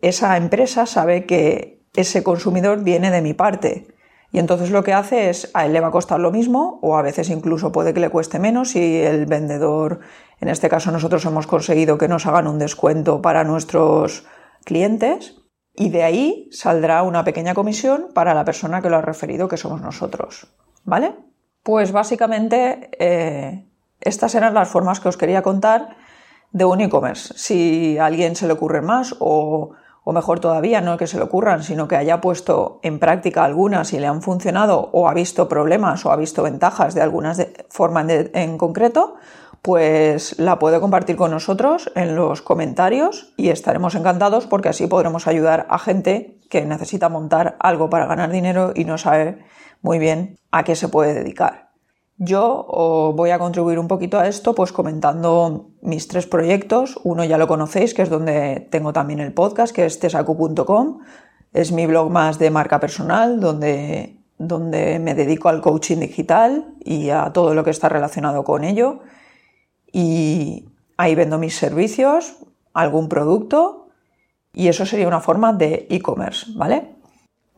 esa 0.01 0.36
empresa 0.36 0.86
sabe 0.86 1.25
que 1.25 1.86
ese 1.96 2.22
consumidor 2.22 2.84
viene 2.84 3.12
de 3.12 3.22
mi 3.22 3.34
parte. 3.34 3.88
Y 4.31 4.39
entonces 4.39 4.69
lo 4.69 4.84
que 4.84 4.93
hace 4.93 5.29
es, 5.29 5.50
a 5.53 5.65
él 5.65 5.74
le 5.74 5.79
va 5.79 5.88
a 5.88 5.91
costar 5.91 6.19
lo 6.19 6.31
mismo 6.31 6.79
o 6.84 6.98
a 6.98 7.01
veces 7.01 7.29
incluso 7.29 7.72
puede 7.72 7.93
que 7.93 8.00
le 8.00 8.10
cueste 8.10 8.39
menos 8.39 8.72
si 8.72 8.98
el 8.98 9.25
vendedor, 9.25 10.01
en 10.39 10.50
este 10.50 10.69
caso 10.69 10.91
nosotros 10.91 11.25
hemos 11.25 11.48
conseguido 11.48 11.98
que 11.98 12.08
nos 12.10 12.25
hagan 12.25 12.48
un 12.48 12.60
descuento 12.60 13.22
para 13.22 13.43
nuestros 13.43 14.27
clientes 14.65 15.36
y 15.74 15.89
de 15.89 16.03
ahí 16.03 16.50
saldrá 16.51 17.01
una 17.03 17.24
pequeña 17.24 17.55
comisión 17.55 18.08
para 18.13 18.34
la 18.34 18.46
persona 18.46 18.81
que 18.81 18.89
lo 18.89 18.98
ha 18.98 19.01
referido, 19.01 19.48
que 19.48 19.58
somos 19.58 19.81
nosotros. 19.81 20.53
¿Vale? 20.84 21.15
Pues 21.63 21.91
básicamente 21.91 22.89
eh, 23.00 23.65
estas 24.01 24.36
eran 24.36 24.53
las 24.53 24.69
formas 24.69 25.00
que 25.00 25.10
os 25.10 25.17
quería 25.17 25.41
contar 25.41 25.98
de 26.51 26.65
un 26.65 26.82
e-commerce. 26.82 27.34
Si 27.36 27.98
a 27.98 28.06
alguien 28.06 28.36
se 28.36 28.48
le 28.48 28.53
ocurre 28.53 28.82
más 28.82 29.15
o, 29.20 29.72
mejor 30.06 30.39
todavía, 30.39 30.82
no 30.82 30.98
que 30.98 31.06
se 31.06 31.18
le 31.18 31.24
ocurran, 31.24 31.62
sino 31.62 31.88
que 31.88 31.96
haya 31.96 32.20
puesto 32.20 32.79
en 32.82 32.98
práctica 32.98 33.44
algunas 33.44 33.94
y 33.94 34.00
le 34.00 34.08
han 34.08 34.24
funcionado 34.24 34.89
o 34.91 35.08
ha 35.08 35.13
visto 35.13 35.48
problemas 35.48 36.03
o 36.06 36.12
ha 36.12 36.15
visto 36.15 36.41
ventajas 36.41 36.96
de 36.96 37.01
algunas 37.01 37.38
de, 37.38 37.68
formas 37.70 38.08
en 38.10 38.58
concreto, 38.58 39.18
pues 39.62 40.39
la 40.39 40.58
puede 40.58 40.79
compartir 40.79 41.15
con 41.15 41.32
nosotros 41.32 41.91
en 41.96 42.15
los 42.15 42.41
comentarios 42.41 43.34
y 43.38 43.50
estaremos 43.50 43.94
encantados 43.96 44.48
porque 44.48 44.70
así 44.70 44.88
podremos 44.88 45.27
ayudar 45.27 45.68
a 45.70 45.77
gente 45.77 46.39
que 46.50 46.65
necesita 46.65 47.10
montar 47.10 47.58
algo 47.60 47.89
para 47.89 48.08
ganar 48.08 48.32
dinero 48.32 48.72
y 48.75 48.86
no 48.86 48.98
sabe 48.98 49.46
muy 49.82 50.00
bien 50.00 50.39
a 50.51 50.63
qué 50.63 50.75
se 50.75 50.88
puede 50.88 51.13
dedicar. 51.13 51.69
Yo 52.22 53.14
voy 53.16 53.30
a 53.30 53.40
contribuir 53.40 53.80
un 53.80 53.88
poquito 53.88 54.20
a 54.20 54.28
esto 54.28 54.54
pues 54.54 54.74
comentando 54.74 55.70
mis 55.82 56.10
tres 56.10 56.28
proyectos. 56.28 57.00
Uno 57.06 57.24
ya 57.24 57.38
lo 57.38 57.48
conocéis, 57.48 57.94
que 57.94 58.02
es 58.02 58.10
donde 58.10 58.68
tengo 58.70 58.92
también 58.92 59.22
el 59.22 59.34
podcast, 59.34 59.74
que 59.74 59.86
es 59.86 60.00
tesacu.com. 60.00 61.00
Es 61.54 61.72
mi 61.72 61.86
blog 61.86 62.12
más 62.12 62.38
de 62.38 62.52
marca 62.52 62.82
personal, 62.82 63.40
donde, 63.40 64.18
donde 64.38 65.00
me 65.00 65.16
dedico 65.16 65.48
al 65.48 65.62
coaching 65.62 66.00
digital 66.00 66.76
y 66.84 67.10
a 67.10 67.32
todo 67.32 67.56
lo 67.56 67.64
que 67.64 67.72
está 67.72 67.88
relacionado 67.88 68.44
con 68.44 68.66
ello. 68.66 69.00
Y 69.90 70.68
ahí 70.98 71.16
vendo 71.16 71.38
mis 71.38 71.56
servicios, 71.56 72.36
algún 72.74 73.08
producto, 73.08 73.88
y 74.54 74.68
eso 74.68 74.86
sería 74.86 75.08
una 75.08 75.22
forma 75.22 75.54
de 75.54 75.88
e-commerce, 75.90 76.48
¿vale? 76.54 76.96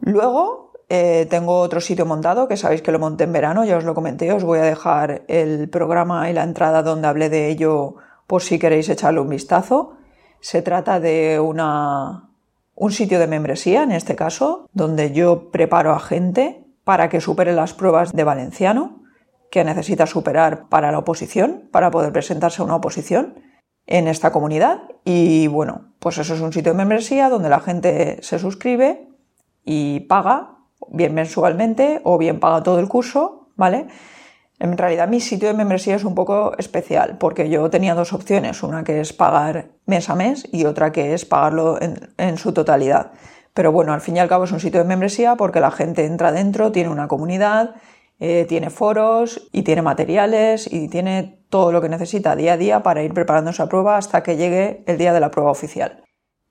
Luego 0.02 0.71
eh, 0.94 1.26
tengo 1.30 1.60
otro 1.60 1.80
sitio 1.80 2.06
montado 2.06 2.50
que 2.50 2.58
sabéis 2.58 2.82
que 2.82 2.92
lo 2.92 3.00
monté 3.00 3.24
en 3.24 3.32
verano, 3.32 3.64
ya 3.64 3.78
os 3.78 3.86
lo 3.86 3.96
comenté, 3.96 4.30
os 4.34 4.44
voy 4.44 4.60
a 4.60 4.64
dejar 4.64 5.24
el 5.30 5.70
programa 5.70 6.30
y 6.30 6.34
la 6.34 6.44
entrada 6.44 6.84
donde 6.84 7.08
hablé 7.08 7.30
de 7.30 7.48
ello 7.48 7.96
por 8.28 8.42
si 8.42 8.60
queréis 8.60 8.90
echarle 8.90 9.22
un 9.22 9.30
vistazo. 9.30 9.94
Se 10.42 10.62
trata 10.62 11.00
de 11.00 11.40
una, 11.40 12.30
un 12.76 12.92
sitio 12.92 13.20
de 13.20 13.28
membresía, 13.28 13.84
en 13.84 13.94
este 13.94 14.18
caso, 14.18 14.68
donde 14.74 15.14
yo 15.14 15.50
preparo 15.50 15.94
a 15.94 16.00
gente 16.00 16.66
para 16.84 17.08
que 17.08 17.22
supere 17.22 17.54
las 17.54 17.74
pruebas 17.74 18.12
de 18.12 18.26
valenciano 18.26 19.04
que 19.50 19.64
necesita 19.64 20.06
superar 20.06 20.68
para 20.68 20.92
la 20.92 21.00
oposición, 21.00 21.70
para 21.72 21.90
poder 21.90 22.12
presentarse 22.12 22.62
a 22.62 22.66
una 22.66 22.76
oposición 22.76 23.40
en 23.88 24.10
esta 24.10 24.34
comunidad. 24.34 24.82
Y 25.06 25.48
bueno, 25.48 25.94
pues 26.00 26.18
eso 26.18 26.34
es 26.34 26.42
un 26.42 26.52
sitio 26.52 26.74
de 26.74 26.78
membresía 26.80 27.30
donde 27.30 27.48
la 27.48 27.62
gente 27.62 28.18
se 28.24 28.40
suscribe 28.40 29.08
y 29.64 30.02
paga 30.02 30.58
bien 30.90 31.14
mensualmente 31.14 32.02
o 32.04 32.18
bien 32.18 32.40
paga 32.40 32.64
todo 32.64 32.80
el 32.80 32.88
curso, 32.88 33.48
¿vale? 33.56 33.88
En 34.62 34.78
realidad 34.78 35.08
mi 35.08 35.20
sitio 35.20 35.48
de 35.48 35.56
membresía 35.56 35.96
es 35.96 36.04
un 36.04 36.14
poco 36.14 36.56
especial 36.60 37.18
porque 37.18 37.50
yo 37.50 37.68
tenía 37.72 37.96
dos 37.96 38.14
opciones, 38.14 38.62
una 38.62 38.84
que 38.84 39.02
es 39.02 39.12
pagar 39.12 39.70
mes 39.88 40.08
a 40.08 40.16
mes 40.16 40.48
y 40.52 40.66
otra 40.66 40.92
que 40.92 41.16
es 41.16 41.26
pagarlo 41.26 41.80
en, 41.82 42.38
su 42.38 42.54
totalidad. 42.54 43.12
Pero 43.56 43.72
bueno, 43.72 43.92
al 43.92 44.02
fin 44.02 44.18
y 44.18 44.20
al 44.20 44.28
cabo 44.28 44.44
es 44.44 44.52
un 44.52 44.60
sitio 44.60 44.82
de 44.82 44.86
membresía 44.86 45.36
porque 45.36 45.60
la 45.60 45.72
gente 45.72 46.06
entra 46.06 46.32
dentro, 46.32 46.72
tiene 46.72 46.92
una 46.92 47.08
comunidad, 47.08 47.74
eh, 48.20 48.46
tiene 48.48 48.70
foros 48.70 49.50
y 49.52 49.64
tiene 49.64 49.82
materiales 49.82 50.72
y 50.72 50.90
tiene 50.90 51.40
todo 51.50 51.72
lo 51.72 51.82
que 51.82 51.90
necesita 51.90 52.36
día 52.36 52.54
a 52.54 52.58
día 52.58 52.84
para 52.84 53.02
ir 53.02 53.16
preparando 53.16 53.50
esa 53.50 53.68
prueba 53.68 53.98
hasta 53.98 54.22
que 54.22 54.38
llegue 54.38 54.84
el 54.86 55.00
día 55.00 55.12
de 55.12 55.22
la 55.22 55.32
prueba 55.32 55.50
oficial. 55.50 56.04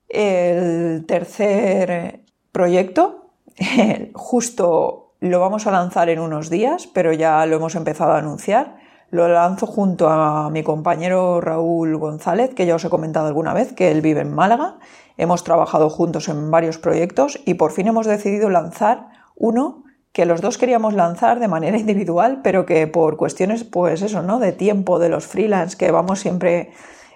El 0.09 1.05
tercer 1.07 2.25
proyecto 2.51 3.20
justo 4.13 5.13
lo 5.19 5.39
vamos 5.39 5.67
a 5.67 5.71
lanzar 5.71 6.09
en 6.09 6.19
unos 6.19 6.49
días, 6.49 6.87
pero 6.87 7.13
ya 7.13 7.45
lo 7.45 7.57
hemos 7.57 7.75
empezado 7.75 8.13
a 8.13 8.17
anunciar. 8.17 8.77
Lo 9.11 9.27
lanzo 9.27 9.67
junto 9.67 10.09
a 10.09 10.49
mi 10.49 10.63
compañero 10.63 11.41
Raúl 11.41 11.97
González, 11.97 12.53
que 12.55 12.65
ya 12.65 12.75
os 12.75 12.85
he 12.85 12.89
comentado 12.89 13.27
alguna 13.27 13.53
vez 13.53 13.73
que 13.73 13.91
él 13.91 14.01
vive 14.01 14.21
en 14.21 14.33
Málaga. 14.33 14.79
Hemos 15.17 15.43
trabajado 15.43 15.89
juntos 15.89 16.29
en 16.29 16.49
varios 16.49 16.77
proyectos 16.77 17.39
y 17.45 17.55
por 17.55 17.71
fin 17.71 17.87
hemos 17.87 18.07
decidido 18.07 18.49
lanzar 18.49 19.09
uno 19.35 19.83
que 20.13 20.25
los 20.25 20.41
dos 20.41 20.57
queríamos 20.57 20.93
lanzar 20.93 21.39
de 21.39 21.47
manera 21.47 21.77
individual, 21.85 22.39
pero 22.43 22.65
que 22.65 22.87
por 22.87 23.17
cuestiones, 23.17 23.63
pues 23.63 24.01
eso, 24.01 24.21
¿no? 24.21 24.39
De 24.39 24.53
tiempo, 24.53 24.97
de 24.97 25.09
los 25.09 25.27
freelance, 25.27 25.77
que 25.77 25.91
vamos 25.91 26.19
siempre 26.19 26.71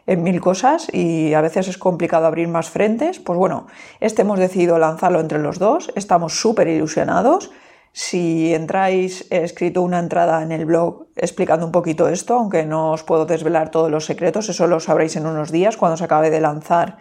en 0.07 0.24
mil 0.24 0.39
cosas 0.39 0.88
y 0.93 1.33
a 1.33 1.41
veces 1.41 1.67
es 1.67 1.77
complicado 1.77 2.27
abrir 2.27 2.47
más 2.47 2.69
frentes, 2.69 3.19
pues 3.19 3.38
bueno, 3.38 3.67
este 4.00 4.21
hemos 4.21 4.39
decidido 4.39 4.77
lanzarlo 4.77 5.19
entre 5.19 5.39
los 5.39 5.59
dos, 5.59 5.91
estamos 5.95 6.39
súper 6.39 6.67
ilusionados. 6.67 7.51
Si 7.91 8.53
entráis, 8.53 9.25
he 9.31 9.43
escrito 9.43 9.81
una 9.81 10.00
entrada 10.00 10.43
en 10.43 10.51
el 10.51 10.65
blog 10.65 11.07
explicando 11.15 11.65
un 11.65 11.71
poquito 11.71 12.09
esto, 12.09 12.35
aunque 12.35 12.65
no 12.65 12.91
os 12.91 13.03
puedo 13.03 13.25
desvelar 13.25 13.71
todos 13.71 13.89
los 13.89 14.05
secretos, 14.05 14.50
eso 14.50 14.67
lo 14.67 14.79
sabréis 14.79 15.15
en 15.15 15.25
unos 15.25 15.51
días 15.51 15.77
cuando 15.77 15.95
se 15.95 16.03
acabe 16.03 16.29
de 16.29 16.41
lanzar 16.41 16.97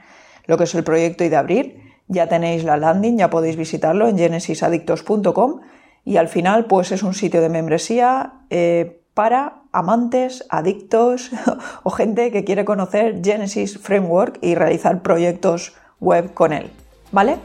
lo 0.46 0.56
que 0.56 0.64
es 0.64 0.74
el 0.74 0.84
proyecto 0.84 1.24
y 1.24 1.28
de 1.28 1.36
abrir. 1.36 1.82
Ya 2.06 2.28
tenéis 2.28 2.64
la 2.64 2.76
landing, 2.76 3.18
ya 3.18 3.30
podéis 3.30 3.56
visitarlo 3.56 4.08
en 4.08 4.18
genesisadictos.com 4.18 5.60
y 6.04 6.16
al 6.18 6.28
final 6.28 6.66
pues 6.66 6.92
es 6.92 7.02
un 7.02 7.14
sitio 7.14 7.40
de 7.40 7.48
membresía 7.48 8.34
eh, 8.50 9.03
para 9.14 9.62
amantes, 9.72 10.44
adictos 10.50 11.30
o 11.82 11.90
gente 11.90 12.30
que 12.30 12.44
quiere 12.44 12.64
conocer 12.64 13.20
Genesis 13.24 13.78
Framework 13.78 14.38
y 14.42 14.54
realizar 14.54 15.02
proyectos 15.02 15.74
web 16.00 16.34
con 16.34 16.52
él. 16.52 16.70
¿Vale? 17.12 17.38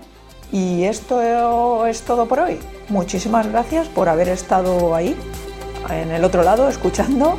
Y 0.52 0.84
esto 0.86 1.86
es 1.86 2.02
todo 2.02 2.28
por 2.28 2.40
hoy. 2.40 2.60
Muchísimas 2.90 3.48
gracias 3.48 3.88
por 3.88 4.10
haber 4.10 4.30
estado 4.30 4.96
ahí, 4.96 5.16
en 5.92 6.10
el 6.10 6.24
otro 6.24 6.44
lado, 6.44 6.68
escuchando 6.70 7.36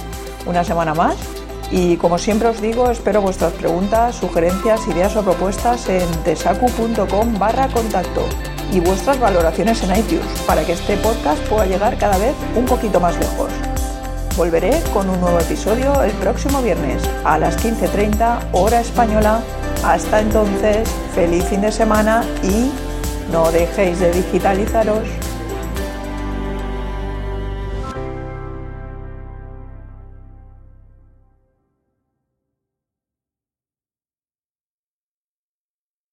una 0.47 0.63
semana 0.63 0.95
más. 0.95 1.17
Y 1.73 1.97
como 1.97 2.19
siempre 2.19 2.49
os 2.49 2.61
digo, 2.61 2.91
espero 2.91 3.21
vuestras 3.21 3.53
preguntas, 3.53 4.17
sugerencias, 4.17 4.87
ideas 4.89 5.17
o 5.17 5.23
propuestas 5.23 5.89
en 5.89 6.09
tesacu.com 6.25 7.39
barra 7.39 7.69
contacto 7.69 8.25
y 8.73 8.81
vuestras 8.81 9.19
valoraciones 9.19 9.83
en 9.83 9.97
iTunes 9.97 10.41
para 10.47 10.65
que 10.65 10.73
este 10.73 10.97
podcast 10.97 11.41
pueda 11.49 11.67
llegar 11.67 11.97
cada 11.99 12.19
vez 12.19 12.35
un 12.57 12.65
poquito 12.65 13.01
más 13.01 13.17
lejos. 13.19 13.70
Volveré 14.37 14.81
con 14.93 15.11
un 15.11 15.21
nuevo 15.21 15.39
episodio 15.39 16.03
el 16.03 16.13
próximo 16.13 16.63
viernes 16.63 17.03
a 17.25 17.39
las 17.39 17.59
15.30 17.59 18.51
hora 18.53 18.81
española. 18.81 19.43
Hasta 19.85 20.21
entonces, 20.21 20.89
feliz 21.15 21.45
fin 21.45 21.61
de 21.61 21.73
semana 21.73 22.25
y 22.43 22.71
no 23.33 23.51
dejéis 23.51 23.99
de 23.99 24.13
digitalizaros. 24.13 25.30